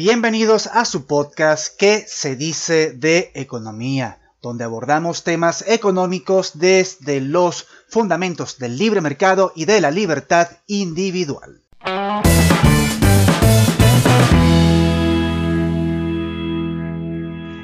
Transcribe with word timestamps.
Bienvenidos 0.00 0.68
a 0.68 0.84
su 0.84 1.08
podcast 1.08 1.76
que 1.76 2.04
se 2.06 2.36
dice 2.36 2.92
de 2.92 3.32
economía, 3.34 4.20
donde 4.40 4.62
abordamos 4.62 5.24
temas 5.24 5.64
económicos 5.66 6.56
desde 6.56 7.20
los 7.20 7.66
fundamentos 7.88 8.60
del 8.60 8.78
libre 8.78 9.00
mercado 9.00 9.50
y 9.56 9.64
de 9.64 9.80
la 9.80 9.90
libertad 9.90 10.50
individual. 10.68 11.62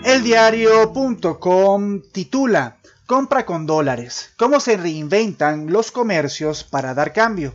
Eldiario.com 0.04 2.02
titula 2.10 2.78
Compra 3.06 3.46
con 3.46 3.64
dólares. 3.64 4.30
¿Cómo 4.36 4.58
se 4.58 4.76
reinventan 4.76 5.72
los 5.72 5.92
comercios 5.92 6.64
para 6.64 6.94
dar 6.94 7.12
cambio? 7.12 7.54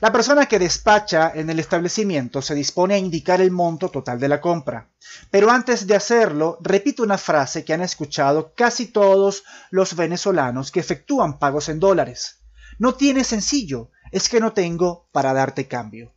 La 0.00 0.12
persona 0.12 0.46
que 0.46 0.60
despacha 0.60 1.32
en 1.34 1.50
el 1.50 1.58
establecimiento 1.58 2.40
se 2.40 2.54
dispone 2.54 2.94
a 2.94 2.98
indicar 2.98 3.40
el 3.40 3.50
monto 3.50 3.88
total 3.88 4.20
de 4.20 4.28
la 4.28 4.40
compra. 4.40 4.88
Pero 5.28 5.50
antes 5.50 5.88
de 5.88 5.96
hacerlo, 5.96 6.58
repite 6.60 7.02
una 7.02 7.18
frase 7.18 7.64
que 7.64 7.74
han 7.74 7.80
escuchado 7.80 8.52
casi 8.54 8.86
todos 8.86 9.42
los 9.70 9.96
venezolanos 9.96 10.70
que 10.70 10.78
efectúan 10.78 11.40
pagos 11.40 11.68
en 11.68 11.80
dólares. 11.80 12.38
No 12.78 12.94
tiene 12.94 13.24
sencillo, 13.24 13.90
es 14.12 14.28
que 14.28 14.38
no 14.38 14.52
tengo 14.52 15.08
para 15.10 15.32
darte 15.32 15.66
cambio. 15.66 16.14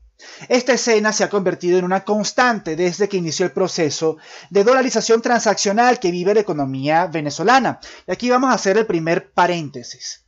Esta 0.48 0.73
escena 0.73 1.11
se 1.11 1.23
ha 1.23 1.30
convertido 1.30 1.80
en 1.80 1.86
una 1.86 2.03
constante 2.03 2.75
desde 2.75 3.09
que 3.09 3.17
inició 3.17 3.48
el 3.48 3.52
proceso 3.52 4.17
de 4.52 4.63
dolarización 4.63 5.23
transaccional 5.23 6.00
que 6.00 6.11
vive 6.11 6.36
la 6.36 6.41
economía 6.41 7.08
venezolana. 7.08 7.80
Y 8.05 8.11
aquí 8.11 8.30
vamos 8.30 8.52
a 8.52 8.55
hacer 8.55 8.77
el 8.77 8.86
primer 8.86 9.31
paréntesis. 9.31 10.25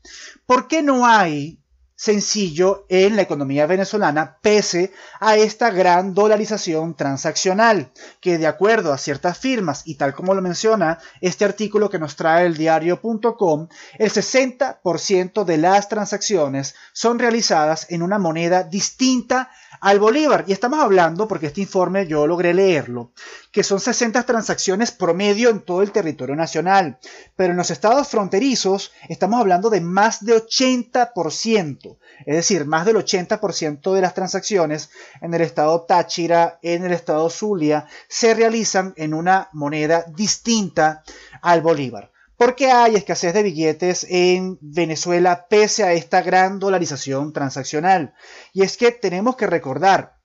¿Por 0.47 0.67
qué 0.67 0.81
no 0.81 1.05
hay 1.05 1.62
sencillo 1.95 2.85
en 2.89 3.15
la 3.15 3.21
economía 3.21 3.65
venezolana 3.65 4.37
pese 4.41 4.91
a 5.19 5.35
esta 5.37 5.69
gran 5.69 6.13
dolarización 6.13 6.95
transaccional 6.95 7.91
que 8.19 8.37
de 8.37 8.47
acuerdo 8.47 8.91
a 8.91 8.97
ciertas 8.97 9.37
firmas 9.37 9.83
y 9.85 9.95
tal 9.95 10.13
como 10.13 10.33
lo 10.33 10.41
menciona 10.41 10.99
este 11.21 11.45
artículo 11.45 11.89
que 11.89 11.99
nos 11.99 12.15
trae 12.15 12.45
el 12.45 12.57
diario.com 12.57 13.67
el 13.99 14.11
60% 14.11 15.43
de 15.43 15.57
las 15.57 15.87
transacciones 15.87 16.75
son 16.93 17.19
realizadas 17.19 17.85
en 17.89 18.01
una 18.01 18.17
moneda 18.17 18.63
distinta 18.63 19.51
al 19.83 19.99
Bolívar. 19.99 20.45
Y 20.47 20.53
estamos 20.53 20.79
hablando, 20.79 21.27
porque 21.27 21.47
este 21.47 21.59
informe 21.59 22.07
yo 22.07 22.25
logré 22.25 22.53
leerlo, 22.53 23.11
que 23.51 23.63
son 23.63 23.81
60 23.81 24.23
transacciones 24.23 24.93
promedio 24.93 25.49
en 25.49 25.59
todo 25.59 25.81
el 25.81 25.91
territorio 25.91 26.37
nacional. 26.37 26.97
Pero 27.35 27.51
en 27.51 27.57
los 27.57 27.69
estados 27.69 28.07
fronterizos 28.07 28.93
estamos 29.09 29.41
hablando 29.41 29.69
de 29.69 29.81
más 29.81 30.23
de 30.25 30.41
80%. 30.41 31.97
Es 32.25 32.35
decir, 32.35 32.65
más 32.65 32.85
del 32.85 32.95
80% 32.95 33.93
de 33.93 34.01
las 34.01 34.13
transacciones 34.13 34.89
en 35.19 35.33
el 35.33 35.41
estado 35.41 35.81
Táchira, 35.81 36.59
en 36.61 36.85
el 36.85 36.93
estado 36.93 37.29
Zulia, 37.29 37.85
se 38.07 38.33
realizan 38.33 38.93
en 38.95 39.13
una 39.13 39.49
moneda 39.51 40.05
distinta 40.15 41.03
al 41.41 41.61
Bolívar. 41.61 42.12
¿Por 42.43 42.55
qué 42.55 42.71
hay 42.71 42.95
escasez 42.95 43.33
de 43.33 43.41
billetes 43.41 44.05
en 44.09 44.57
Venezuela 44.59 45.47
pese 45.47 45.85
a 45.85 45.93
esta 45.93 46.21
gran 46.21 46.59
dolarización 46.59 47.31
transaccional? 47.31 48.15
Y 48.51 48.63
es 48.63 48.75
que 48.75 48.91
tenemos 48.91 49.37
que 49.37 49.47
recordar 49.47 50.17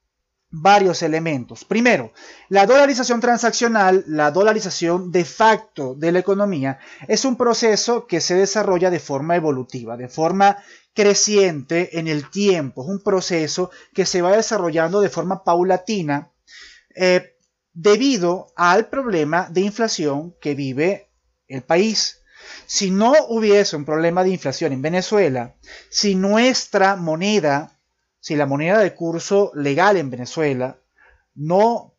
varios 0.50 1.04
elementos. 1.04 1.64
Primero, 1.64 2.12
la 2.48 2.66
dolarización 2.66 3.20
transaccional, 3.20 4.02
la 4.08 4.32
dolarización 4.32 5.12
de 5.12 5.24
facto 5.24 5.94
de 5.94 6.10
la 6.10 6.18
economía, 6.18 6.80
es 7.06 7.24
un 7.24 7.36
proceso 7.36 8.08
que 8.08 8.20
se 8.20 8.34
desarrolla 8.34 8.90
de 8.90 8.98
forma 8.98 9.36
evolutiva, 9.36 9.96
de 9.96 10.08
forma 10.08 10.58
creciente 10.92 12.00
en 12.00 12.08
el 12.08 12.30
tiempo. 12.30 12.82
Es 12.82 12.88
un 12.88 13.00
proceso 13.00 13.70
que 13.94 14.04
se 14.04 14.22
va 14.22 14.36
desarrollando 14.36 15.00
de 15.00 15.08
forma 15.08 15.44
paulatina 15.44 16.32
eh, 16.96 17.36
debido 17.72 18.48
al 18.56 18.88
problema 18.88 19.48
de 19.50 19.60
inflación 19.60 20.34
que 20.40 20.56
vive 20.56 21.07
el 21.48 21.62
país. 21.62 22.20
Si 22.66 22.90
no 22.90 23.14
hubiese 23.28 23.76
un 23.76 23.84
problema 23.84 24.22
de 24.22 24.30
inflación 24.30 24.72
en 24.72 24.82
Venezuela, 24.82 25.54
si 25.90 26.14
nuestra 26.14 26.96
moneda, 26.96 27.78
si 28.20 28.36
la 28.36 28.46
moneda 28.46 28.78
de 28.78 28.94
curso 28.94 29.50
legal 29.54 29.96
en 29.96 30.10
Venezuela 30.10 30.78
no 31.34 31.94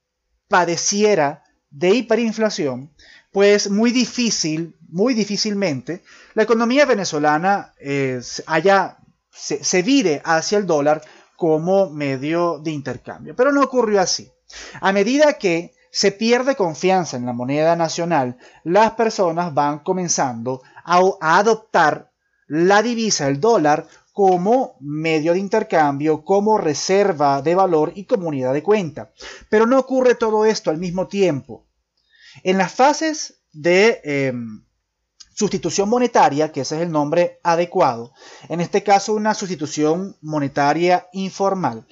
padeciera 0.48 1.44
de 1.70 1.90
hiperinflación, 1.92 2.92
pues 3.32 3.70
muy 3.70 3.92
difícil, 3.92 4.76
muy 4.88 5.14
difícilmente, 5.14 6.04
la 6.34 6.44
economía 6.44 6.86
venezolana 6.86 7.74
eh, 7.80 8.22
haya, 8.48 8.98
se, 9.32 9.64
se 9.64 9.82
vire 9.84 10.22
hacia 10.24 10.58
el 10.58 10.66
dólar 10.66 11.02
como 11.36 11.90
medio 11.90 12.60
de 12.60 12.72
intercambio. 12.72 13.36
Pero 13.36 13.52
no 13.52 13.62
ocurrió 13.62 14.02
así. 14.02 14.32
A 14.82 14.92
medida 14.92 15.34
que 15.34 15.74
se 15.92 16.12
pierde 16.12 16.56
confianza 16.56 17.18
en 17.18 17.26
la 17.26 17.34
moneda 17.34 17.76
nacional, 17.76 18.38
las 18.64 18.92
personas 18.92 19.54
van 19.54 19.80
comenzando 19.80 20.62
a, 20.84 21.02
adoptar 21.22 22.12
la 22.48 22.82
divisa, 22.82 23.28
el 23.28 23.40
dólar, 23.40 23.88
como 24.14 24.76
medio 24.82 25.34
de 25.34 25.40
intercambio, 25.40 26.26
como 26.26 26.58
reserva 26.58 27.42
de 27.42 27.56
valor 27.56 27.94
y 27.96 28.06
como 28.06 28.28
unidad 28.28 28.54
de 28.54 28.64
cuenta. 28.64 29.12
Pero 29.50 29.66
no 29.66 29.80
ocurre 29.80 30.16
todo 30.16 30.46
esto 30.46 30.70
al 30.70 30.78
mismo 30.78 31.08
tiempo. 31.08 31.68
En 32.44 32.58
las 32.58 32.74
fases 32.74 33.42
de 33.54 34.02
em, 34.04 34.66
sustitución 35.34 35.88
monetaria, 35.88 36.52
que 36.52 36.62
ese 36.62 36.76
es 36.76 36.82
el 36.82 36.92
nombre 36.92 37.40
adecuado, 37.44 38.12
en 38.50 38.60
este 38.60 38.84
caso 38.84 39.14
una 39.14 39.34
sustitución 39.34 40.18
monetaria 40.22 41.08
informal, 41.14 41.88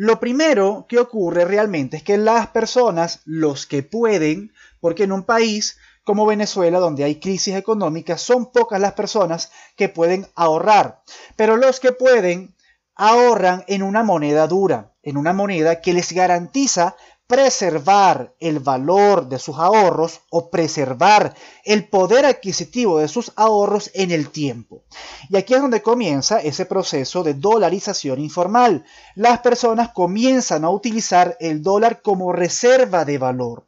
lo 0.00 0.18
primero 0.18 0.86
que 0.88 0.98
ocurre 0.98 1.44
realmente 1.44 1.98
es 1.98 2.02
que 2.02 2.16
las 2.16 2.46
personas, 2.46 3.20
los 3.26 3.66
que 3.66 3.82
pueden, 3.82 4.50
porque 4.80 5.04
en 5.04 5.12
un 5.12 5.24
país 5.24 5.76
como 6.04 6.24
Venezuela, 6.24 6.78
donde 6.78 7.04
hay 7.04 7.20
crisis 7.20 7.54
económica, 7.54 8.16
son 8.16 8.50
pocas 8.50 8.80
las 8.80 8.94
personas 8.94 9.52
que 9.76 9.90
pueden 9.90 10.26
ahorrar. 10.34 11.02
Pero 11.36 11.58
los 11.58 11.80
que 11.80 11.92
pueden 11.92 12.56
ahorran 12.94 13.62
en 13.66 13.82
una 13.82 14.02
moneda 14.02 14.46
dura, 14.46 14.94
en 15.02 15.18
una 15.18 15.34
moneda 15.34 15.82
que 15.82 15.92
les 15.92 16.12
garantiza 16.12 16.96
preservar 17.30 18.34
el 18.40 18.58
valor 18.58 19.28
de 19.28 19.38
sus 19.38 19.56
ahorros 19.56 20.22
o 20.30 20.50
preservar 20.50 21.32
el 21.64 21.88
poder 21.88 22.26
adquisitivo 22.26 22.98
de 22.98 23.06
sus 23.06 23.30
ahorros 23.36 23.88
en 23.94 24.10
el 24.10 24.30
tiempo. 24.30 24.82
Y 25.28 25.36
aquí 25.36 25.54
es 25.54 25.62
donde 25.62 25.80
comienza 25.80 26.40
ese 26.40 26.66
proceso 26.66 27.22
de 27.22 27.34
dolarización 27.34 28.18
informal. 28.18 28.84
Las 29.14 29.38
personas 29.42 29.90
comienzan 29.90 30.64
a 30.64 30.70
utilizar 30.70 31.36
el 31.38 31.62
dólar 31.62 32.02
como 32.02 32.32
reserva 32.32 33.04
de 33.04 33.18
valor. 33.18 33.64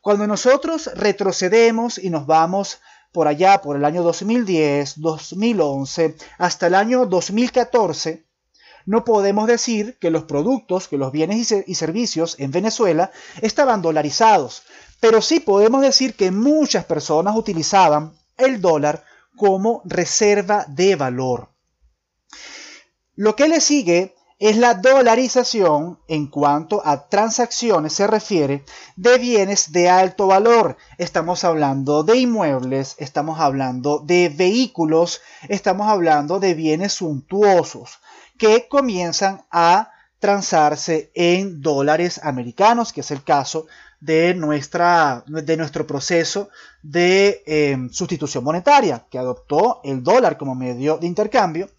Cuando 0.00 0.26
nosotros 0.26 0.88
retrocedemos 0.94 1.98
y 1.98 2.08
nos 2.08 2.24
vamos 2.24 2.80
por 3.12 3.28
allá 3.28 3.60
por 3.60 3.76
el 3.76 3.84
año 3.84 4.02
2010, 4.02 5.02
2011, 5.02 6.16
hasta 6.38 6.66
el 6.66 6.74
año 6.74 7.04
2014, 7.04 8.24
no 8.86 9.04
podemos 9.04 9.46
decir 9.46 9.96
que 10.00 10.10
los 10.10 10.24
productos, 10.24 10.88
que 10.88 10.98
los 10.98 11.12
bienes 11.12 11.52
y, 11.66 11.74
servicios 11.74 12.36
en 12.38 12.50
Venezuela 12.50 13.10
estaban 13.40 13.82
dolarizados, 13.82 14.62
pero 15.00 15.22
sí 15.22 15.40
podemos 15.40 15.82
decir 15.82 16.14
que 16.14 16.30
muchas 16.30 16.84
personas 16.84 17.36
utilizaban 17.36 18.12
el 18.36 18.60
dólar 18.60 19.04
como 19.36 19.82
reserva 19.84 20.64
de 20.68 20.96
valor. 20.96 21.48
Lo 23.14 23.36
que 23.36 23.48
le 23.48 23.60
sigue 23.60 24.14
es 24.38 24.56
la 24.56 24.74
dolarización 24.74 26.00
en 26.08 26.26
cuanto 26.26 26.82
a 26.84 27.08
transacciones 27.08 27.92
se 27.92 28.08
refiere 28.08 28.64
de 28.96 29.18
bienes 29.18 29.70
de 29.70 29.88
alto 29.88 30.26
valor. 30.26 30.76
Estamos 30.98 31.44
hablando 31.44 32.02
de 32.02 32.16
inmuebles, 32.16 32.96
estamos 32.98 33.38
hablando 33.38 34.00
de 34.00 34.30
vehículos, 34.30 35.20
estamos 35.48 35.86
hablando 35.86 36.40
de 36.40 36.54
bienes 36.54 36.94
suntuosos 36.94 38.00
que 38.38 38.68
comienzan 38.68 39.44
a 39.50 39.90
transarse 40.18 41.10
en 41.14 41.60
dólares 41.60 42.20
americanos, 42.22 42.92
que 42.92 43.00
es 43.00 43.10
el 43.10 43.24
caso 43.24 43.66
de, 44.00 44.34
nuestra, 44.34 45.24
de 45.26 45.56
nuestro 45.56 45.86
proceso 45.86 46.48
de 46.82 47.42
em, 47.46 47.90
sustitución 47.90 48.44
monetaria, 48.44 49.06
que 49.10 49.18
adoptó 49.18 49.80
el 49.84 50.02
dólar 50.02 50.38
como 50.38 50.54
medio 50.54 50.98
de 50.98 51.06
intercambio. 51.06 51.70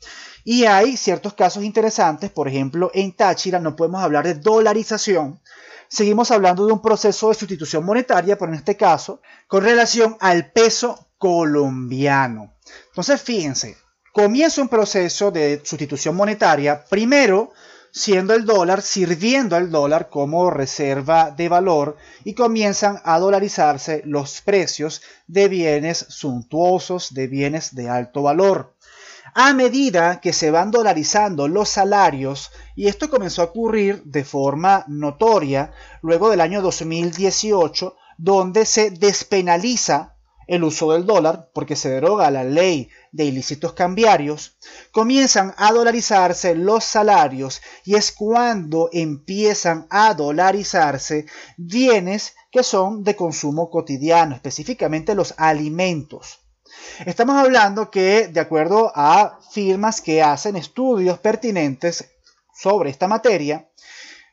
Y 0.44 0.66
hay 0.66 0.98
ciertos 0.98 1.34
casos 1.34 1.64
interesantes, 1.64 2.32
por 2.32 2.48
ejemplo, 2.48 2.92
en 2.94 3.14
Táchira 3.14 3.60
no 3.60 3.76
podemos 3.76 4.04
hablar 4.04 4.26
de 4.26 4.36
dolarización, 4.36 5.40
seguimos 5.88 6.32
hablando 6.32 6.66
de 6.66 6.74
un 6.74 6.82
proceso 6.82 7.30
de 7.30 7.36
sustitución 7.36 7.86
monetaria, 7.86 8.38
pero 8.38 8.52
en 8.52 8.58
este 8.58 8.76
caso 8.76 9.22
con 9.48 9.64
relación 9.64 10.18
al 10.20 10.52
peso 10.52 11.08
colombiano. 11.18 12.56
Entonces, 12.88 13.22
fíjense, 13.22 13.78
comienza 14.14 14.62
un 14.62 14.70
proceso 14.70 15.32
de 15.32 15.60
sustitución 15.66 16.16
monetaria, 16.16 16.86
primero 16.86 17.52
siendo 17.92 18.34
el 18.34 18.46
dólar, 18.46 18.82
sirviendo 18.82 19.56
al 19.56 19.70
dólar 19.70 20.10
como 20.10 20.50
reserva 20.50 21.32
de 21.32 21.50
valor 21.50 21.98
y 22.24 22.34
comienzan 22.34 23.00
a 23.04 23.20
dolarizarse 23.20 24.02
los 24.06 24.42
precios 24.42 25.02
de 25.28 25.48
bienes 25.48 26.06
suntuosos, 26.10 27.14
de 27.14 27.28
bienes 27.28 27.76
de 27.76 27.90
alto 27.90 28.22
valor. 28.22 28.76
A 29.36 29.54
medida 29.54 30.22
que 30.22 30.32
se 30.32 30.52
van 30.52 30.70
dolarizando 30.70 31.48
los 31.48 31.70
salarios, 31.70 32.52
y 32.76 32.88
esto 32.88 33.10
comenzó 33.10 33.42
a 33.42 33.46
ocurrir 33.46 34.04
de 34.04 34.24
forma 34.24 34.86
notoria 34.88 35.72
luego 36.02 36.30
del 36.30 36.42
año 36.42 36.62
2018, 36.62 37.96
donde 38.18 38.66
se 38.66 38.92
despenaliza 38.92 40.13
el 40.48 40.64
uso 40.64 40.92
del 40.92 41.06
dólar, 41.06 41.50
porque 41.54 41.76
se 41.76 41.90
deroga 41.90 42.32
la 42.32 42.44
ley 42.44 42.90
de 43.12 43.26
ilícitos 43.26 43.74
cambiarios, 43.74 44.58
comienzan 44.92 45.54
a 45.58 45.72
dolarizarse 45.72 46.56
los 46.56 46.84
salarios 46.84 47.62
y 47.86 47.96
es 47.96 48.12
cuando 48.12 48.90
empiezan 48.92 49.88
a 49.90 50.14
dolarizarse 50.14 51.26
bienes 51.58 52.36
que 52.52 52.64
son 52.64 53.04
de 53.04 53.16
consumo 53.16 53.70
cotidiano, 53.70 54.36
específicamente 54.36 55.16
los 55.16 55.34
alimentos. 55.38 56.40
Estamos 57.06 57.36
hablando 57.36 57.90
que, 57.90 58.28
de 58.28 58.40
acuerdo 58.40 58.92
a 58.96 59.40
firmas 59.52 60.02
que 60.02 60.22
hacen 60.22 60.56
estudios 60.56 61.20
pertinentes 61.20 62.12
sobre 62.54 62.90
esta 62.90 63.08
materia, 63.08 63.70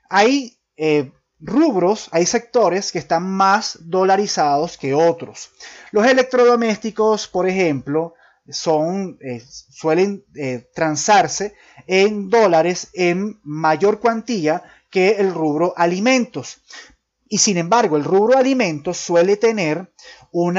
hay 0.09 0.59
eh, 0.77 1.12
rubros, 1.40 2.08
hay 2.12 2.26
sectores 2.26 2.92
que 2.92 2.98
están 2.98 3.25
más 3.25 3.78
dolarizados 3.82 4.76
que 4.76 4.94
otros. 4.94 5.50
Los 5.90 6.06
electrodomésticos, 6.06 7.28
por 7.28 7.48
ejemplo, 7.48 8.14
son, 8.48 9.19
eh, 9.20 9.42
suelen 9.48 10.25
eh, 10.34 10.69
transarse 10.75 11.54
en 11.87 12.28
dólares 12.28 12.88
en 12.94 13.40
mayor 13.42 14.00
cuantía 14.00 14.62
que 14.90 15.12
el 15.12 15.32
rubro 15.32 15.72
alimentos. 15.76 16.62
Y 17.28 17.38
sin 17.38 17.58
embargo, 17.58 17.96
el 17.96 18.04
rubro 18.04 18.37
alimentos 18.37 18.96
suele 18.98 19.37
tener 19.37 19.92
un 20.32 20.54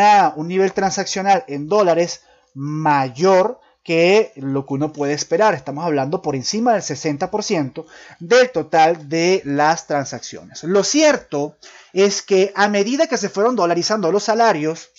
nivel 0.47 0.71
transaccional 0.73 1.43
en 1.47 1.67
dólares 1.67 2.21
mayor 2.53 3.59
que 3.83 4.31
lo 4.35 4.65
que 4.65 4.73
uno 4.73 4.93
puede 4.93 5.13
esperar. 5.13 5.53
Estamos 5.53 5.85
hablando 5.85 6.21
por 6.21 6.35
encima 6.35 6.73
del 6.73 6.81
60% 6.81 7.85
del 8.19 8.51
total 8.51 9.09
de 9.09 9.41
las 9.45 9.87
transacciones. 9.87 10.63
Lo 10.63 10.83
cierto 10.83 11.57
es 11.93 12.21
que 12.21 12.51
a 12.55 12.67
medida 12.67 13.07
que 13.07 13.17
se 13.17 13.29
fueron 13.29 13.55
dolarizando 13.55 14.11
los 14.11 14.23
salarios, 14.23 14.89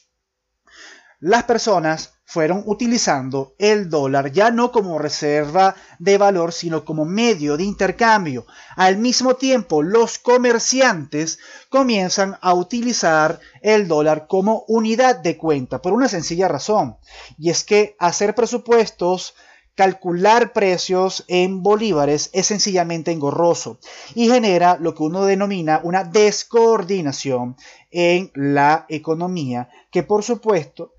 las 1.23 1.45
personas 1.45 2.15
fueron 2.25 2.65
utilizando 2.67 3.55
el 3.57 3.89
dólar 3.89 4.33
ya 4.33 4.51
no 4.51 4.73
como 4.73 4.99
reserva 4.99 5.77
de 6.01 6.19
valor, 6.19 6.53
sino 6.53 6.85
como 6.85 7.05
medio 7.05 7.57
de 7.57 7.63
intercambio. 7.63 8.45
Al 8.75 8.97
mismo 8.97 9.35
tiempo, 9.37 9.85
los 9.85 10.19
comerciantes 10.19 11.39
comienzan 11.69 12.39
a 12.41 12.55
utilizar 12.55 13.39
el 13.61 13.87
dólar 13.87 14.27
como 14.27 14.65
unidad 14.67 15.21
de 15.21 15.37
cuenta 15.37 15.81
por 15.81 15.93
una 15.93 16.09
sencilla 16.09 16.49
razón, 16.49 16.97
y 17.39 17.51
es 17.51 17.63
que 17.63 17.95
hacer 18.01 18.35
presupuestos 18.35 19.37
calcular 19.77 20.53
precios 20.53 21.25
en 21.29 21.63
bolívares 21.63 22.31
es 22.33 22.47
sencillamente 22.47 23.13
engorroso 23.13 23.79
y 24.17 24.29
genera 24.29 24.77
lo 24.79 24.95
que 24.95 25.05
uno 25.05 25.25
denomina 25.25 25.81
una 25.85 26.03
descoordinación 26.03 27.57
en 27.93 28.33
la 28.35 28.87
economía 28.89 29.71
que 29.93 30.03
por 30.03 30.25
supuesto 30.25 30.93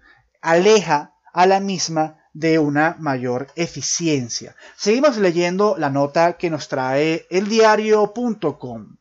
aleja 0.44 1.16
a 1.34 1.48
la 1.48 1.60
misma 1.60 2.19
de 2.34 2.60
una 2.60 2.95
mayor 3.00 3.48
eficiencia. 3.56 4.56
Seguimos 4.75 5.18
leyendo 5.18 5.75
la 5.80 5.90
nota 5.90 6.34
que 6.34 6.50
nos 6.50 6.68
trae 6.68 7.25
el 7.30 7.48
diario.com. 7.48 8.98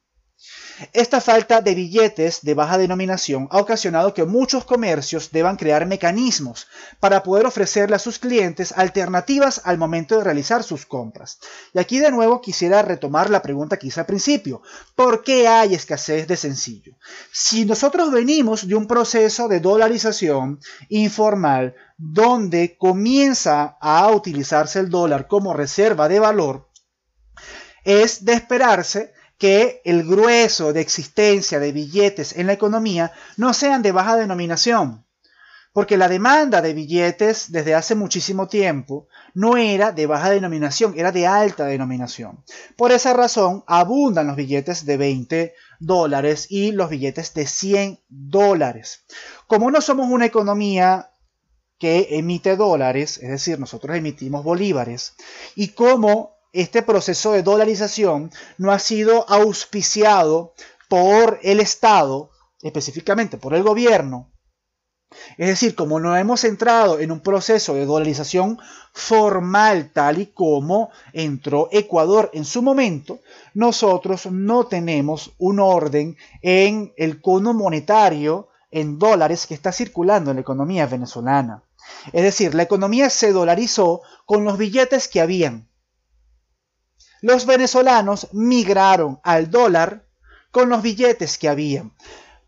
Esta 0.93 1.20
falta 1.20 1.61
de 1.61 1.75
billetes 1.75 2.43
de 2.43 2.55
baja 2.55 2.79
denominación 2.79 3.49
ha 3.50 3.58
ocasionado 3.58 4.14
que 4.14 4.25
muchos 4.25 4.64
comercios 4.64 5.31
deban 5.31 5.56
crear 5.56 5.87
mecanismos 5.87 6.67
para 6.99 7.23
poder 7.23 7.46
ofrecerle 7.46 7.96
a 7.96 7.99
sus 7.99 8.19
clientes 8.19 8.73
alternativas 8.76 9.61
al 9.64 9.79
momento 9.79 10.17
de 10.17 10.25
realizar 10.25 10.62
sus 10.62 10.87
compras. 10.87 11.38
Y 11.73 11.79
aquí 11.79 11.99
de 11.99 12.11
nuevo 12.11 12.40
quisiera 12.40 12.82
retomar 12.82 13.31
la 13.31 13.43
pregunta 13.43 13.79
que 13.79 13.88
hice 13.88 14.00
al 14.00 14.06
principio. 14.06 14.62
¿Por 14.94 15.23
qué 15.23 15.46
hay 15.46 15.75
escasez 15.75 16.26
de 16.26 16.37
sencillo? 16.37 16.96
Si 17.32 17.64
nosotros 17.64 18.11
venimos 18.11 18.67
de 18.67 18.75
un 18.75 18.87
proceso 18.87 19.49
de 19.49 19.61
dolarización 19.61 20.58
informal 20.88 21.75
donde 21.96 22.76
comienza 22.76 23.76
a 23.81 24.11
utilizarse 24.11 24.81
el 24.81 24.90
dólar 24.90 25.29
como 25.29 25.55
reserva 25.55 26.08
de 26.08 26.19
valor, 26.19 26.69
es 27.84 28.25
de 28.25 28.34
esperarse 28.34 29.12
que 29.43 29.83
el 29.85 30.05
grueso 30.05 30.73
de 30.73 30.83
existencia 30.83 31.59
de 31.59 31.73
billetes 31.73 32.37
en 32.37 32.47
la 32.47 32.53
economía 32.53 33.11
no 33.37 33.53
sean 33.53 33.83
de 33.83 33.91
baja 33.91 34.15
denominación, 34.15 35.05
porque 35.73 35.97
la 35.97 36.06
demanda 36.06 36.62
de 36.62 36.73
billetes 36.73 37.50
desde 37.50 37.75
hace 37.75 37.97
muchísimo 37.97 38.47
tiempo 38.47 39.09
no 39.35 39.56
era 39.56 39.91
de 39.91 40.06
baja 40.06 40.31
denominación, 40.31 40.94
era 40.97 41.11
de 41.11 41.27
alta 41.27 41.65
denominación. 41.65 42.44
Por 42.77 42.93
esa 42.93 43.15
razón 43.15 43.65
abundan 43.67 44.29
los 44.29 44.37
billetes 44.37 44.87
de 44.87 44.97
20 44.97 45.55
dólares 45.81 46.47
y 46.49 46.71
los 46.71 46.89
billetes 46.89 47.35
de 47.35 47.49
100 47.49 47.99
dólares. 48.09 49.06
Como 49.49 49.73
no 49.73 49.81
somos 49.81 50.09
una 50.09 50.27
economía 50.27 51.11
que 51.81 52.06
emite 52.12 52.55
dólares, 52.55 53.19
es 53.21 53.29
decir, 53.29 53.59
nosotros 53.59 53.97
emitimos 53.97 54.44
bolívares, 54.44 55.15
y 55.56 55.71
como 55.71 56.37
este 56.53 56.83
proceso 56.83 57.33
de 57.33 57.43
dolarización 57.43 58.31
no 58.59 58.73
ha 58.73 58.79
sido 58.79 59.29
auspiciado 59.29 60.55
por 60.89 61.39
el 61.43 61.61
Estado, 61.61 62.31
específicamente 62.61 63.39
por 63.39 63.55
el 63.55 63.63
gobierno. 63.63 64.31
Es 65.37 65.49
decir, 65.49 65.75
como 65.75 66.01
no 66.01 66.17
hemos 66.17 66.45
entrado 66.45 66.99
en 66.99 67.13
un 67.13 67.21
proceso 67.21 67.75
de 67.75 67.85
dolarización 67.85 68.59
formal 68.95 69.91
tal 69.93 70.19
y 70.19 70.27
como 70.27 70.91
entró 71.13 71.69
Ecuador 71.71 72.31
en 72.33 72.45
su 72.45 72.63
momento, 72.63 73.21
nosotros 73.55 74.27
no 74.27 74.67
tenemos 74.67 75.33
un 75.39 75.61
orden 75.61 76.17
en 76.41 76.93
el 76.97 77.21
cono 77.21 77.53
monetario 77.53 78.49
en 78.71 78.99
dólares 78.99 79.47
que 79.47 79.55
está 79.55 79.71
circulando 79.73 80.31
en 80.31 80.37
la 80.37 80.43
economía 80.43 80.87
venezolana. 80.87 81.63
Es 82.13 82.23
decir, 82.23 82.55
la 82.55 82.63
economía 82.63 83.11
se 83.11 83.33
dolarizó 83.33 84.01
con 84.25 84.45
los 84.45 84.57
billetes 84.57 85.09
que 85.09 85.21
habían 85.21 85.69
los 87.23 87.47
venezolanos 87.47 88.29
migraron 88.33 89.19
al 89.23 89.51
dólar 89.51 90.05
con 90.51 90.69
los 90.69 90.83
billetes 90.83 91.39
que 91.39 91.49
habían. 91.49 91.93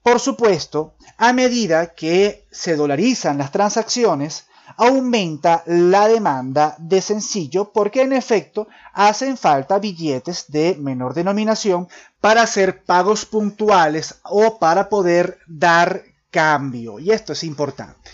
Por 0.03 0.21
supuesto, 0.21 0.97
a 1.17 1.33
medida 1.33 1.95
que 1.95 2.47
se 2.51 2.77
dolarizan 2.77 3.39
las 3.39 3.51
transacciones, 3.51 4.47
aumenta 4.77 5.63
la 5.67 6.09
demanda 6.09 6.75
de 6.79 7.01
sencillo 7.01 7.73
porque 7.73 8.03
en 8.03 8.13
efecto 8.13 8.67
hacen 8.93 9.37
falta 9.37 9.79
billetes 9.79 10.47
de 10.49 10.77
menor 10.79 11.15
denominación 11.15 11.89
para 12.21 12.43
hacer 12.43 12.85
pagos 12.85 13.25
puntuales 13.25 14.17
o 14.25 14.59
para 14.59 14.89
poder 14.89 15.39
dar 15.47 16.03
cambio. 16.31 16.99
Y 16.99 17.13
esto 17.13 17.33
es 17.33 17.45
importante. 17.45 18.11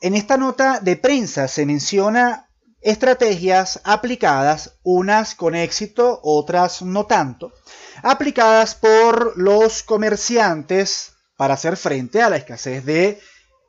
En 0.00 0.14
esta 0.14 0.36
nota 0.36 0.80
de 0.80 0.96
prensa 0.96 1.48
se 1.48 1.64
menciona 1.64 2.48
estrategias 2.84 3.80
aplicadas, 3.82 4.74
unas 4.82 5.34
con 5.34 5.54
éxito, 5.54 6.20
otras 6.22 6.82
no 6.82 7.06
tanto, 7.06 7.52
aplicadas 8.02 8.74
por 8.74 9.36
los 9.38 9.82
comerciantes 9.82 11.12
para 11.36 11.54
hacer 11.54 11.76
frente 11.76 12.22
a 12.22 12.28
la 12.28 12.36
escasez 12.36 12.84
de 12.84 13.18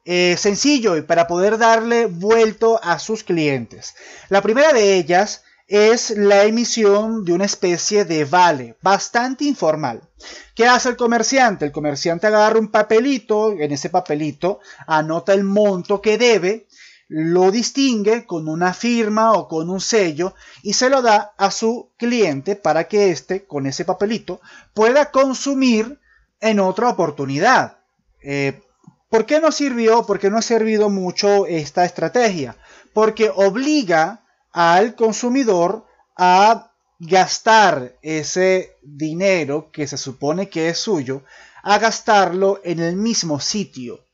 eh, 0.04 0.36
sencillo 0.38 0.98
y 0.98 1.02
para 1.02 1.28
poder 1.28 1.58
darle 1.58 2.06
vuelto 2.06 2.80
a 2.84 3.00
sus 3.00 3.24
clientes. 3.24 3.96
La 4.30 4.42
primera 4.42 4.74
de 4.74 4.96
ellas 4.96 5.44
es 5.68 6.12
la 6.12 6.44
emisión 6.44 7.26
de 7.26 7.34
una 7.34 7.46
especie 7.46 8.06
de 8.06 8.26
vale 8.26 8.76
bastante 8.82 9.46
informal. 9.46 10.02
¿Qué 10.54 10.68
hace 10.68 10.90
el 10.90 10.98
comerciante? 10.98 11.66
El 11.66 11.72
comerciante 11.72 12.28
agarra 12.28 12.60
un 12.60 12.70
papelito, 12.70 13.52
en 13.52 13.72
ese 13.72 13.90
papelito 13.90 14.60
anota 14.86 15.34
el 15.34 15.44
monto 15.44 16.02
que 16.02 16.18
debe 16.18 16.68
lo 17.08 17.52
distingue 17.52 18.26
con 18.26 18.48
una 18.48 18.74
firma 18.74 19.34
o 19.34 19.48
con 19.48 19.70
un 19.70 19.80
sello 19.80 20.34
y 20.64 20.74
se 20.74 20.90
lo 20.90 21.02
da 21.02 21.34
a 21.38 21.52
su 21.52 21.92
cliente 21.98 22.56
para 22.56 22.88
que 22.88 23.12
éste, 23.12 23.46
con 23.46 23.68
ese 23.68 23.86
papelito, 23.86 24.42
pueda 24.74 25.12
consumir 25.12 26.00
en 26.40 26.60
otra 26.60 26.90
oportunidad. 26.90 27.78
Eh, 28.22 28.62
¿Por 29.10 29.26
qué 29.26 29.40
no 29.40 29.52
sirvió? 29.52 30.06
¿Por 30.06 30.20
qué 30.20 30.30
no 30.30 30.38
ha 30.38 30.42
servido 30.42 30.90
mucho 30.90 31.46
esta 31.46 31.86
estrategia? 31.86 32.58
Porque 32.94 33.32
obliga 33.34 34.26
al 34.52 34.96
consumidor 34.96 35.86
a 36.18 36.72
gastar 37.00 37.98
ese 38.02 38.78
dinero 38.82 39.70
que 39.72 39.86
se 39.86 39.98
supone 39.98 40.50
que 40.50 40.70
es 40.70 40.80
suyo, 40.80 41.24
a 41.62 41.78
gastarlo 41.78 42.62
en 42.64 42.80
el 42.80 42.96
mismo 42.96 43.40
sitio. 43.40 44.05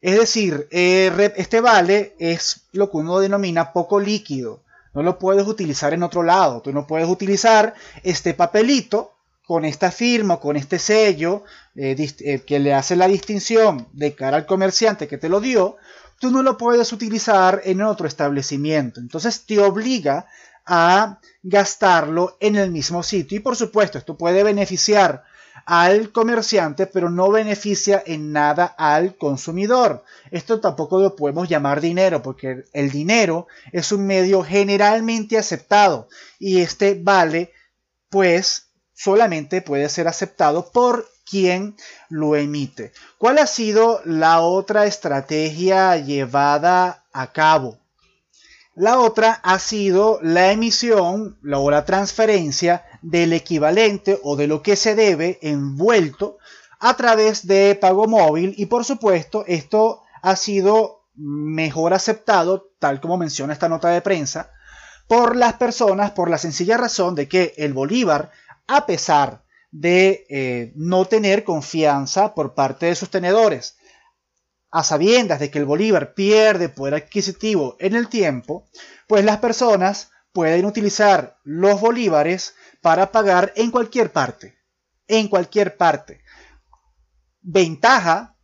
Es 0.00 0.18
decir, 0.18 0.68
eh, 0.70 1.32
este 1.36 1.60
vale 1.60 2.14
es 2.18 2.66
lo 2.72 2.90
que 2.90 2.98
uno 2.98 3.18
denomina 3.18 3.72
poco 3.72 3.98
líquido. 3.98 4.62
No 4.94 5.02
lo 5.02 5.18
puedes 5.18 5.46
utilizar 5.46 5.94
en 5.94 6.02
otro 6.02 6.22
lado. 6.22 6.62
Tú 6.62 6.72
no 6.72 6.86
puedes 6.86 7.08
utilizar 7.08 7.74
este 8.02 8.34
papelito 8.34 9.12
con 9.46 9.64
esta 9.64 9.90
firma, 9.90 10.38
con 10.38 10.56
este 10.56 10.78
sello 10.78 11.44
eh, 11.76 11.94
eh, 12.20 12.40
que 12.40 12.58
le 12.58 12.74
hace 12.74 12.96
la 12.96 13.06
distinción 13.06 13.88
de 13.92 14.14
cara 14.14 14.38
al 14.38 14.46
comerciante 14.46 15.06
que 15.06 15.18
te 15.18 15.28
lo 15.28 15.40
dio, 15.40 15.76
tú 16.18 16.30
no 16.30 16.42
lo 16.42 16.56
puedes 16.56 16.92
utilizar 16.92 17.60
en 17.64 17.82
otro 17.82 18.08
establecimiento. 18.08 19.00
Entonces 19.00 19.46
te 19.46 19.60
obliga 19.60 20.26
a 20.66 21.20
gastarlo 21.42 22.36
en 22.40 22.56
el 22.56 22.72
mismo 22.72 23.02
sitio. 23.04 23.38
Y 23.38 23.40
por 23.40 23.54
supuesto, 23.54 23.98
esto 23.98 24.16
puede 24.16 24.42
beneficiar 24.42 25.22
al 25.66 26.12
comerciante, 26.12 26.86
pero 26.86 27.10
no 27.10 27.30
beneficia 27.30 28.02
en 28.06 28.32
nada 28.32 28.64
al 28.78 29.16
consumidor. 29.16 30.04
Esto 30.30 30.60
tampoco 30.60 31.00
lo 31.00 31.16
podemos 31.16 31.48
llamar 31.48 31.80
dinero, 31.80 32.22
porque 32.22 32.64
el 32.72 32.90
dinero 32.90 33.48
es 33.72 33.90
un 33.90 34.06
medio 34.06 34.42
generalmente 34.44 35.36
aceptado 35.36 36.08
y 36.38 36.60
este 36.60 36.98
vale, 37.02 37.52
pues, 38.08 38.68
solamente 38.94 39.60
puede 39.60 39.88
ser 39.88 40.06
aceptado 40.06 40.70
por 40.70 41.08
quien 41.28 41.76
lo 42.08 42.36
emite. 42.36 42.92
¿Cuál 43.18 43.38
ha 43.38 43.46
sido 43.48 44.00
la 44.04 44.40
otra 44.40 44.86
estrategia 44.86 45.96
llevada 45.96 47.04
a 47.12 47.32
cabo? 47.32 47.78
La 48.76 49.00
otra 49.00 49.40
ha 49.42 49.58
sido 49.58 50.20
la 50.22 50.52
emisión 50.52 51.38
o 51.50 51.70
la 51.70 51.86
transferencia 51.86 52.84
del 53.06 53.32
equivalente 53.32 54.18
o 54.24 54.34
de 54.34 54.48
lo 54.48 54.62
que 54.62 54.74
se 54.74 54.96
debe 54.96 55.38
envuelto 55.40 56.38
a 56.80 56.96
través 56.96 57.46
de 57.46 57.76
pago 57.80 58.08
móvil 58.08 58.52
y 58.56 58.66
por 58.66 58.84
supuesto 58.84 59.44
esto 59.46 60.02
ha 60.22 60.34
sido 60.34 61.04
mejor 61.14 61.94
aceptado, 61.94 62.72
tal 62.80 63.00
como 63.00 63.16
menciona 63.16 63.52
esta 63.52 63.68
nota 63.68 63.90
de 63.90 64.02
prensa, 64.02 64.50
por 65.06 65.36
las 65.36 65.54
personas 65.54 66.10
por 66.10 66.28
la 66.28 66.36
sencilla 66.36 66.76
razón 66.76 67.14
de 67.14 67.28
que 67.28 67.54
el 67.58 67.72
Bolívar, 67.72 68.32
a 68.66 68.86
pesar 68.86 69.44
de 69.70 70.26
eh, 70.28 70.72
no 70.74 71.04
tener 71.04 71.44
confianza 71.44 72.34
por 72.34 72.54
parte 72.54 72.86
de 72.86 72.96
sus 72.96 73.08
tenedores, 73.08 73.76
a 74.72 74.82
sabiendas 74.82 75.38
de 75.38 75.50
que 75.50 75.58
el 75.58 75.64
bolívar 75.64 76.12
pierde 76.14 76.68
poder 76.68 76.94
adquisitivo 76.94 77.76
en 77.78 77.94
el 77.94 78.08
tiempo, 78.08 78.66
pues 79.06 79.24
las 79.24 79.38
personas 79.38 80.10
pueden 80.32 80.66
utilizar 80.66 81.38
los 81.44 81.80
bolívares 81.80 82.54
para 82.86 83.10
pagar 83.10 83.52
en 83.56 83.72
cualquier 83.72 84.12
parte, 84.12 84.54
en 85.08 85.26
cualquier 85.26 85.76
parte. 85.76 86.20
Ventaja, 87.42 88.36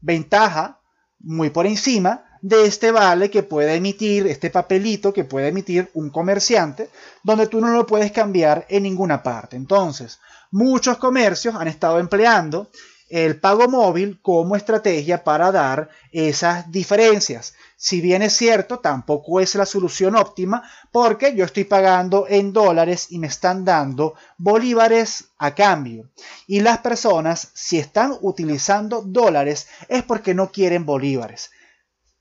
ventaja 0.00 0.80
muy 1.20 1.50
por 1.50 1.64
encima 1.64 2.24
de 2.42 2.64
este 2.66 2.90
vale 2.90 3.30
que 3.30 3.44
puede 3.44 3.76
emitir, 3.76 4.26
este 4.26 4.50
papelito 4.50 5.12
que 5.12 5.22
puede 5.22 5.46
emitir 5.46 5.88
un 5.94 6.10
comerciante, 6.10 6.90
donde 7.22 7.46
tú 7.46 7.60
no 7.60 7.68
lo 7.68 7.86
puedes 7.86 8.10
cambiar 8.10 8.66
en 8.68 8.82
ninguna 8.82 9.22
parte. 9.22 9.54
Entonces, 9.54 10.18
muchos 10.50 10.98
comercios 10.98 11.54
han 11.54 11.68
estado 11.68 12.00
empleando 12.00 12.72
el 13.08 13.38
pago 13.38 13.68
móvil 13.68 14.20
como 14.20 14.56
estrategia 14.56 15.22
para 15.22 15.52
dar 15.52 15.90
esas 16.10 16.68
diferencias. 16.72 17.54
Si 17.80 18.00
bien 18.00 18.22
es 18.22 18.36
cierto, 18.36 18.80
tampoco 18.80 19.38
es 19.38 19.54
la 19.54 19.64
solución 19.64 20.16
óptima 20.16 20.68
porque 20.90 21.36
yo 21.36 21.44
estoy 21.44 21.62
pagando 21.62 22.26
en 22.28 22.52
dólares 22.52 23.06
y 23.10 23.20
me 23.20 23.28
están 23.28 23.64
dando 23.64 24.14
bolívares 24.36 25.28
a 25.38 25.54
cambio. 25.54 26.10
Y 26.48 26.58
las 26.58 26.78
personas, 26.78 27.52
si 27.54 27.78
están 27.78 28.16
utilizando 28.20 29.02
dólares, 29.02 29.68
es 29.88 30.02
porque 30.02 30.34
no 30.34 30.50
quieren 30.50 30.84
bolívares. 30.86 31.52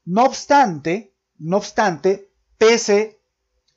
No 0.05 0.25
obstante, 0.25 1.15
no 1.39 1.57
obstante, 1.57 2.29
pese 2.59 3.19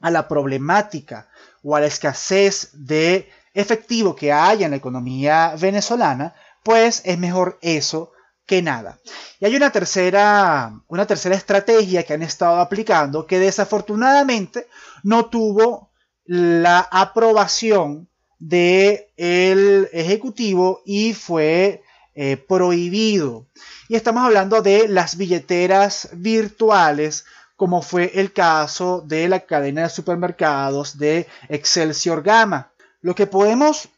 a 0.00 0.10
la 0.10 0.28
problemática 0.28 1.30
o 1.62 1.76
a 1.76 1.80
la 1.80 1.87
escasez 1.87 2.72
de 2.75 3.30
efectivo 3.54 4.14
que 4.14 4.34
hay 4.34 4.64
en 4.64 4.72
la 4.72 4.76
economía 4.76 5.54
venezolana, 5.58 6.34
pues 6.62 7.00
es 7.06 7.18
mejor 7.18 7.58
eso 7.62 8.12
que 8.50 8.62
nada. 8.62 8.99
Y 9.38 9.45
hay 9.45 9.54
una 9.54 9.71
tercera, 9.71 10.73
una 10.88 11.07
tercera 11.07 11.37
estrategia 11.37 12.02
que 12.02 12.14
han 12.14 12.23
estado 12.23 12.57
aplicando 12.57 13.25
que 13.25 13.38
desafortunadamente 13.38 14.66
no 15.04 15.26
tuvo 15.26 15.92
la 16.25 16.80
aprobación 16.80 18.09
del 18.40 19.88
ejecutivo 19.92 20.83
y 20.85 21.14
fue 21.14 21.85
eh, 22.16 22.38
prohibido. 22.38 23.47
Y 23.88 23.95
estamos 23.95 24.25
hablando 24.25 24.62
de 24.62 24.88
las 24.88 25.16
billeteras 25.16 26.09
virtuales, 26.14 27.26
como 27.54 27.83
fue 27.83 28.11
el 28.16 28.33
caso 28.33 29.04
de 29.07 29.28
la 29.28 29.47
cadena 29.47 29.83
de 29.83 29.90
supermercados 29.90 30.99
de 30.99 31.28
Excelsior 31.49 32.25
Gama. 32.25 32.73
Lo 33.00 33.14
que 33.14 33.28
podemos 33.28 33.90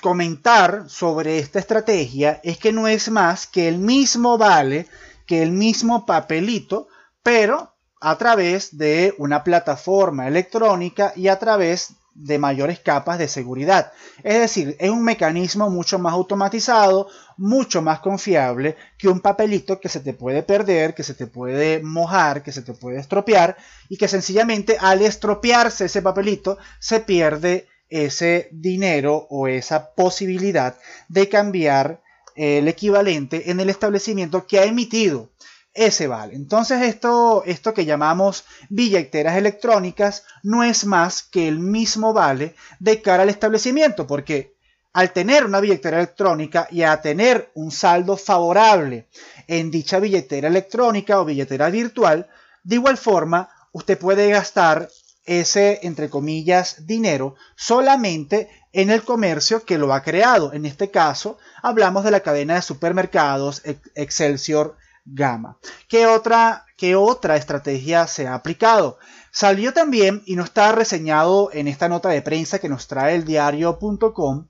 comentar 0.00 0.84
sobre 0.88 1.38
esta 1.38 1.58
estrategia 1.58 2.40
es 2.42 2.58
que 2.58 2.72
no 2.72 2.88
es 2.88 3.10
más 3.10 3.46
que 3.46 3.68
el 3.68 3.78
mismo 3.78 4.38
vale, 4.38 4.86
que 5.26 5.42
el 5.42 5.52
mismo 5.52 6.06
papelito, 6.06 6.88
pero 7.22 7.74
a 8.00 8.16
través 8.16 8.78
de 8.78 9.14
una 9.18 9.44
plataforma 9.44 10.26
electrónica 10.26 11.12
y 11.16 11.28
a 11.28 11.38
través 11.38 11.94
de 12.14 12.38
mayores 12.38 12.80
capas 12.80 13.18
de 13.18 13.28
seguridad. 13.28 13.92
Es 14.24 14.40
decir, 14.40 14.76
es 14.80 14.90
un 14.90 15.04
mecanismo 15.04 15.70
mucho 15.70 15.98
más 15.98 16.14
automatizado, 16.14 17.08
mucho 17.36 17.80
más 17.80 18.00
confiable 18.00 18.76
que 18.96 19.08
un 19.08 19.20
papelito 19.20 19.78
que 19.78 19.88
se 19.88 20.00
te 20.00 20.14
puede 20.14 20.42
perder, 20.42 20.94
que 20.94 21.04
se 21.04 21.14
te 21.14 21.26
puede 21.26 21.80
mojar, 21.80 22.42
que 22.42 22.50
se 22.50 22.62
te 22.62 22.72
puede 22.72 22.98
estropear 22.98 23.56
y 23.88 23.96
que 23.96 24.08
sencillamente 24.08 24.76
al 24.80 25.02
estropearse 25.02 25.84
ese 25.84 26.02
papelito 26.02 26.58
se 26.80 27.00
pierde 27.00 27.68
ese 27.90 28.48
dinero 28.52 29.26
o 29.30 29.48
esa 29.48 29.94
posibilidad 29.94 30.76
de 31.08 31.28
cambiar 31.28 32.00
el 32.34 32.68
equivalente 32.68 33.50
en 33.50 33.60
el 33.60 33.70
establecimiento 33.70 34.46
que 34.46 34.58
ha 34.58 34.64
emitido 34.64 35.30
ese 35.74 36.06
vale. 36.06 36.34
Entonces 36.34 36.82
esto, 36.82 37.42
esto 37.46 37.74
que 37.74 37.84
llamamos 37.84 38.44
billeteras 38.68 39.36
electrónicas 39.36 40.24
no 40.42 40.64
es 40.64 40.84
más 40.84 41.22
que 41.22 41.48
el 41.48 41.58
mismo 41.58 42.12
vale 42.12 42.54
de 42.80 43.00
cara 43.00 43.22
al 43.22 43.28
establecimiento, 43.28 44.06
porque 44.06 44.56
al 44.92 45.12
tener 45.12 45.44
una 45.44 45.60
billetera 45.60 45.98
electrónica 45.98 46.66
y 46.70 46.82
a 46.82 47.00
tener 47.00 47.50
un 47.54 47.70
saldo 47.70 48.16
favorable 48.16 49.06
en 49.46 49.70
dicha 49.70 50.00
billetera 50.00 50.48
electrónica 50.48 51.20
o 51.20 51.24
billetera 51.24 51.70
virtual, 51.70 52.28
de 52.64 52.74
igual 52.74 52.96
forma 52.96 53.48
usted 53.72 53.98
puede 53.98 54.30
gastar 54.30 54.88
ese, 55.28 55.80
entre 55.82 56.08
comillas, 56.08 56.86
dinero 56.86 57.36
solamente 57.54 58.48
en 58.72 58.90
el 58.90 59.02
comercio 59.04 59.64
que 59.64 59.78
lo 59.78 59.92
ha 59.92 60.02
creado. 60.02 60.52
En 60.52 60.64
este 60.64 60.90
caso, 60.90 61.38
hablamos 61.62 62.02
de 62.04 62.10
la 62.10 62.20
cadena 62.20 62.54
de 62.54 62.62
supermercados 62.62 63.62
Excelsior 63.94 64.76
Gama. 65.04 65.58
¿Qué 65.88 66.06
otra, 66.06 66.64
qué 66.76 66.96
otra 66.96 67.36
estrategia 67.36 68.06
se 68.06 68.26
ha 68.26 68.34
aplicado? 68.34 68.98
Salió 69.30 69.72
también, 69.72 70.22
y 70.26 70.34
no 70.34 70.44
está 70.44 70.72
reseñado 70.72 71.50
en 71.52 71.68
esta 71.68 71.88
nota 71.88 72.08
de 72.08 72.22
prensa 72.22 72.58
que 72.58 72.68
nos 72.68 72.88
trae 72.88 73.14
el 73.14 73.24
diario.com, 73.24 74.48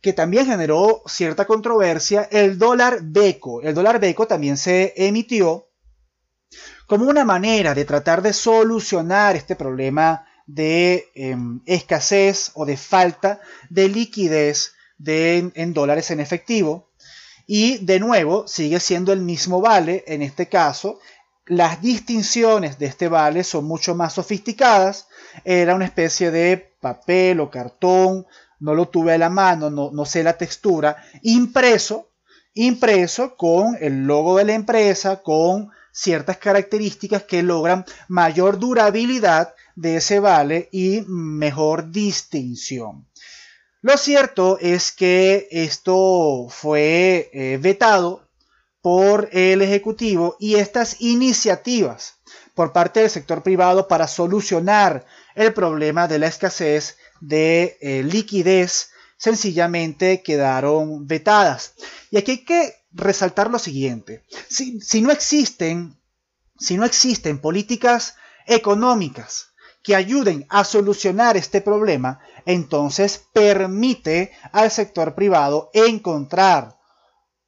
que 0.00 0.12
también 0.12 0.46
generó 0.46 1.02
cierta 1.06 1.46
controversia, 1.46 2.28
el 2.30 2.58
dólar 2.58 2.98
beco. 3.02 3.62
El 3.62 3.74
dólar 3.74 4.00
beco 4.00 4.26
también 4.26 4.58
se 4.58 4.92
emitió 4.96 5.68
como 6.86 7.06
una 7.06 7.24
manera 7.24 7.74
de 7.74 7.84
tratar 7.84 8.22
de 8.22 8.32
solucionar 8.32 9.36
este 9.36 9.56
problema 9.56 10.26
de 10.46 11.10
em, 11.14 11.60
escasez 11.66 12.50
o 12.54 12.66
de 12.66 12.76
falta 12.76 13.40
de 13.70 13.88
liquidez 13.88 14.72
de, 14.98 15.50
en 15.54 15.72
dólares 15.72 16.10
en 16.10 16.20
efectivo. 16.20 16.90
Y 17.46 17.78
de 17.84 18.00
nuevo 18.00 18.46
sigue 18.48 18.80
siendo 18.80 19.12
el 19.12 19.20
mismo 19.20 19.60
vale, 19.60 20.04
en 20.06 20.22
este 20.22 20.48
caso 20.48 20.98
las 21.46 21.82
distinciones 21.82 22.78
de 22.78 22.86
este 22.86 23.08
vale 23.08 23.44
son 23.44 23.64
mucho 23.64 23.94
más 23.94 24.14
sofisticadas. 24.14 25.08
Era 25.44 25.74
una 25.74 25.84
especie 25.84 26.30
de 26.30 26.56
papel 26.80 27.40
o 27.40 27.50
cartón, 27.50 28.26
no 28.60 28.74
lo 28.74 28.88
tuve 28.88 29.14
a 29.14 29.18
la 29.18 29.28
mano, 29.28 29.70
no, 29.70 29.90
no 29.92 30.06
sé 30.06 30.22
la 30.22 30.38
textura, 30.38 30.96
impreso, 31.22 32.10
impreso 32.54 33.36
con 33.36 33.76
el 33.80 34.06
logo 34.06 34.38
de 34.38 34.44
la 34.44 34.54
empresa, 34.54 35.22
con 35.22 35.70
ciertas 35.94 36.38
características 36.38 37.22
que 37.22 37.42
logran 37.42 37.86
mayor 38.08 38.58
durabilidad 38.58 39.54
de 39.76 39.96
ese 39.96 40.18
vale 40.18 40.68
y 40.72 41.02
mejor 41.06 41.90
distinción. 41.90 43.06
Lo 43.80 43.96
cierto 43.96 44.58
es 44.60 44.90
que 44.92 45.46
esto 45.50 46.48
fue 46.50 47.30
eh, 47.32 47.58
vetado 47.60 48.26
por 48.82 49.28
el 49.32 49.62
Ejecutivo 49.62 50.36
y 50.40 50.56
estas 50.56 51.00
iniciativas 51.00 52.16
por 52.54 52.72
parte 52.72 53.00
del 53.00 53.10
sector 53.10 53.42
privado 53.42 53.86
para 53.88 54.08
solucionar 54.08 55.06
el 55.34 55.52
problema 55.52 56.08
de 56.08 56.18
la 56.18 56.26
escasez 56.26 56.96
de 57.20 57.78
eh, 57.80 58.02
liquidez 58.02 58.90
sencillamente 59.16 60.22
quedaron 60.22 61.06
vetadas. 61.06 61.74
Y 62.10 62.18
aquí 62.18 62.32
hay 62.32 62.44
que 62.44 62.83
resaltar 62.94 63.50
lo 63.50 63.58
siguiente. 63.58 64.24
Si, 64.48 65.02
no 65.02 65.10
existen, 65.10 65.98
si 66.58 66.76
no 66.76 66.84
existen 66.84 67.40
políticas 67.40 68.16
económicas 68.46 69.48
que 69.82 69.94
ayuden 69.94 70.46
a 70.48 70.64
solucionar 70.64 71.36
este 71.36 71.60
problema, 71.60 72.20
entonces 72.46 73.22
permite 73.32 74.32
al 74.52 74.70
sector 74.70 75.14
privado 75.14 75.70
encontrar 75.74 76.78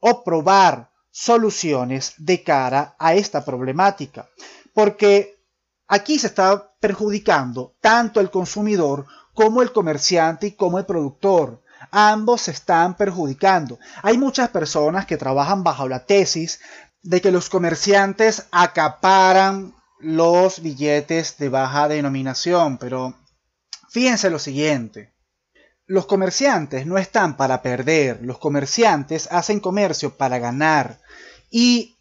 o 0.01 0.23
probar 0.23 0.91
soluciones 1.11 2.13
de 2.19 2.43
cara 2.43 2.95
a 2.99 3.15
esta 3.15 3.43
problemática, 3.45 4.29
porque 4.75 5.39
aquí 5.87 6.19
se 6.19 6.27
está 6.27 6.75
perjudicando 6.79 7.75
tanto 7.81 8.21
el 8.21 8.31
consumidor 8.31 9.07
como 9.33 9.63
el 9.63 9.73
comerciante 9.73 10.49
y 10.49 10.53
como 10.53 10.79
el 10.79 10.85
productor. 10.85 11.63
Ambos 11.91 12.43
se 12.43 12.51
están 12.51 12.97
perjudicando. 12.97 13.79
Hay 14.03 14.19
muchas 14.19 14.51
personas 14.51 15.07
que 15.07 15.17
trabajan 15.17 15.63
bajo 15.65 15.89
la 15.89 16.05
tesis 16.05 16.61
de 17.03 17.21
que 17.21 17.31
los 17.31 17.49
comerciantes 17.49 18.47
acaparan 18.51 19.75
los 20.01 20.61
billetes 20.61 21.39
de 21.39 21.49
baja 21.49 21.89
denominación, 21.89 22.79
pero 22.79 23.15
fíjense 23.91 24.31
lo 24.31 24.39
siguiente. 24.39 25.15
Los 25.87 26.07
comerciantes 26.07 26.85
no 26.87 26.99
están 26.99 27.37
para 27.37 27.63
perder, 27.63 28.21
los 28.23 28.39
comerciantes 28.39 29.29
hacen 29.31 29.61
comercio 29.61 30.17
para 30.17 30.39
ganar. 30.39 31.01
Y 31.49 31.97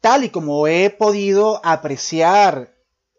tal 0.00 0.24
y 0.24 0.30
como 0.30 0.66
he 0.66 0.90
podido 0.90 1.60
apreciar 1.64 2.73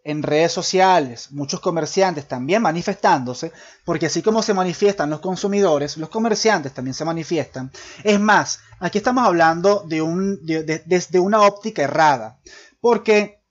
en 0.05 0.21
redes 0.21 0.51
sociales, 0.51 1.31
muchos 1.31 1.59
comerciantes 1.59 2.27
también 2.27 2.61
manifestándose, 2.61 3.51
porque 3.83 4.05
así 4.05 4.21
como 4.21 4.43
se 4.43 4.53
manifiestan 4.53 5.09
los 5.09 5.19
consumidores, 5.19 5.97
los 5.97 6.09
comerciantes 6.09 6.73
también 6.75 6.93
se 6.93 7.05
manifiestan. 7.05 7.71
Es 8.03 8.19
más, 8.19 8.59
aquí 8.79 8.99
estamos 8.99 9.25
hablando 9.25 9.83
de 9.87 10.03
un, 10.03 10.39
desde 10.45 11.19
una 11.19 11.41
óptica 11.41 11.81
errada, 11.81 12.39
porque 12.79 13.41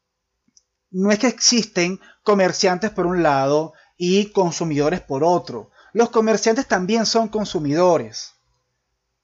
no 0.93 1.11
es 1.11 1.19
que 1.19 1.27
existen 1.27 1.99
comerciantes 2.23 2.91
por 2.91 3.07
un 3.07 3.25
lado 3.25 3.73
y 3.97 4.27
consumidores 4.27 5.01
por 5.01 5.25
otro. 5.25 5.73
Los 5.93 6.11
comerciantes 6.11 6.69
también 6.69 7.05
son 7.05 7.27
consumidores. 7.27 8.35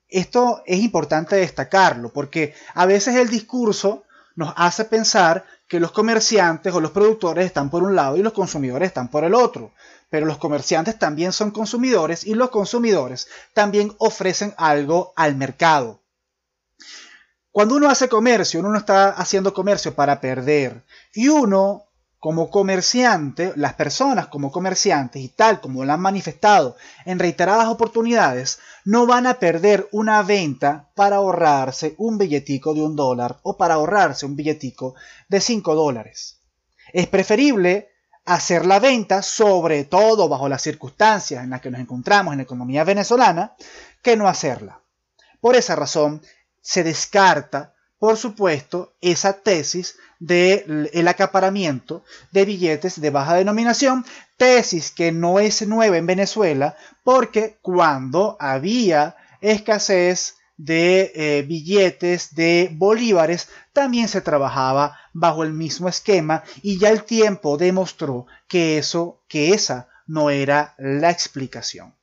Esto 0.09 0.65
es 0.67 0.81
importante 0.81 1.37
destacarlo 1.37 2.13
porque 2.13 2.55
a 2.75 2.87
veces 2.87 3.15
el 3.15 3.29
discurso 3.29 4.03
nos 4.41 4.55
hace 4.57 4.87
pensar 4.87 5.45
que 5.69 5.79
los 5.79 5.93
comerciantes 5.93 6.73
o 6.75 6.81
los 6.81 6.93
productores 6.93 7.45
están 7.45 7.69
por 7.69 7.83
un 7.83 7.95
lado 7.95 8.17
y 8.17 8.23
los 8.23 8.33
consumidores 8.33 8.89
están 8.89 9.09
por 9.09 9.23
el 9.23 9.35
otro. 9.35 9.73
Pero 10.09 10.25
los 10.25 10.39
comerciantes 10.39 10.99
también 10.99 11.33
son 11.33 11.51
consumidores 11.51 12.25
y 12.25 12.33
los 12.35 12.49
consumidores 12.49 13.29
también 13.53 13.95
ofrecen 13.99 14.55
algo 14.57 15.13
al 15.15 15.37
mercado. 15.37 16.01
Cuando 17.53 17.75
uno 17.77 17.91
hace 17.91 18.09
comercio, 18.09 18.61
uno 18.61 18.71
no 18.71 18.79
está 18.79 19.11
haciendo 19.11 19.53
comercio 19.53 19.95
para 19.95 20.23
perder. 20.23 20.85
Y 21.13 21.29
uno 21.29 21.90
como 22.21 22.51
comerciante, 22.51 23.55
las 23.57 23.75
personas 23.75 24.27
como 24.27 24.53
comerciantes 24.53 25.23
y 25.23 25.29
tal 25.29 25.63
como 25.63 25.85
lo 25.87 25.93
han 25.93 26.01
manifestado 26.01 26.77
en 27.07 27.19
reiteradas 27.19 27.69
oportunidades, 27.69 28.59
no 28.85 29.07
van 29.07 29.27
a 29.27 29.39
perder 29.39 29.89
una 29.91 30.23
venta 30.23 30.91
para 30.95 31.17
ahorrarse 31.17 31.95
un 31.97 32.19
billetico 32.19 32.75
de 32.75 32.83
un 32.83 32.95
dólar 32.95 33.39
o 33.43 33.57
para 33.57 33.75
ahorrarse 33.75 34.27
un 34.27 34.37
billetico 34.37 34.95
de 35.29 35.41
cinco 35.41 35.75
dólares. 35.75 36.41
Es 36.93 37.07
preferible 37.07 37.89
hacer 38.27 38.67
la 38.67 38.81
venta, 38.81 39.23
sobre 39.23 39.85
todo 39.85 40.29
bajo 40.29 40.47
las 40.47 40.61
circunstancias 40.61 41.43
en 41.43 41.51
las 41.51 41.63
que 41.63 41.71
nos 41.71 41.81
encontramos 41.81 42.33
en 42.33 42.39
la 42.39 42.45
economía 42.45 42.85
venezolana, 42.85 43.55
que 44.03 44.19
no 44.19 44.29
hacerla. 44.29 44.83
Por 45.41 45.57
esa 45.57 45.75
razón, 45.75 46.21
se 46.61 46.85
descarta 46.85 47.73
por 48.01 48.17
supuesto, 48.17 48.95
esa 49.03 49.35
tesis 49.35 49.97
del 50.19 51.07
acaparamiento 51.07 52.03
de 52.33 52.47
billetes 52.47 52.99
de 52.99 53.11
baja 53.11 53.35
denominación, 53.35 54.07
tesis 54.39 54.91
que 54.91 55.13
no 55.13 55.39
es 55.39 55.67
nueva 55.69 55.99
en 55.99 56.07
Venezuela, 56.07 56.79
porque 57.05 57.59
cuando 57.61 58.39
había 58.41 59.17
escasez 59.43 60.37
de 60.57 61.13
eh, 61.15 61.43
billetes 61.43 62.35
de 62.35 62.71
bolívares, 62.73 63.51
también 63.75 64.09
se 64.09 64.23
trabajaba 64.23 64.99
bajo 65.13 65.43
el 65.43 65.53
mismo 65.53 65.87
esquema 65.87 66.43
y 66.63 66.79
ya 66.79 66.89
el 66.89 67.05
tiempo 67.05 67.59
demostró 67.59 68.27
que 68.49 68.79
eso, 68.79 69.21
que 69.29 69.53
esa 69.53 69.89
no 70.07 70.31
era 70.31 70.75
la 70.79 71.11
explicación. 71.11 71.95